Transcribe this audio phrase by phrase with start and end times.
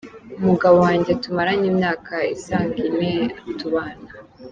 [0.39, 3.13] Umugabo wanjye tumaranye imyaka isaga ine
[3.57, 4.09] tubana.